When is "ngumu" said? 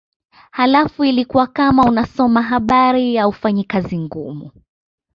3.99-4.51